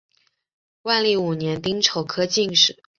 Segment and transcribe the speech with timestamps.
[0.81, 2.81] 万历五年丁丑科进士。